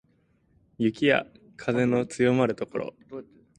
[0.79, 1.27] 雪や
[1.57, 2.95] 風の強まる所